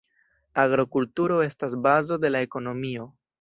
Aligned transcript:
Agrokulturo 0.61 1.37
estas 1.49 1.75
bazo 1.85 2.19
de 2.25 2.33
la 2.33 2.43
ekonomio. 2.47 3.07